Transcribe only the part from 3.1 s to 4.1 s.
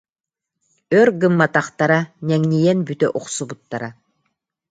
охсубуттара